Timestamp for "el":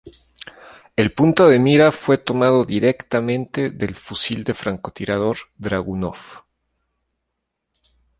0.95-1.13